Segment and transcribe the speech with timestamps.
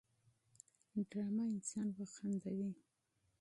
[1.09, 2.69] ډرامه انسان وخندوي